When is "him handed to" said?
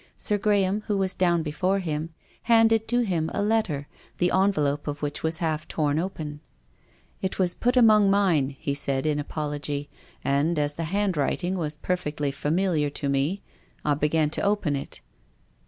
1.77-3.01